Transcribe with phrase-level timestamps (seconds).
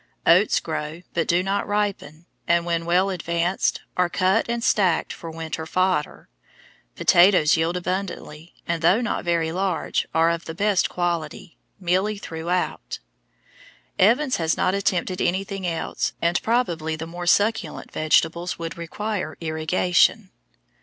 [0.25, 5.29] Oats grow, but do not ripen, and, when well advanced, are cut and stacked for
[5.29, 6.27] winter fodder.
[6.95, 12.97] Potatoes yield abundantly, and, though not very large, are of the best quality, mealy throughout.
[13.99, 20.31] Evans has not attempted anything else, and probably the more succulent vegetables would require irrigation.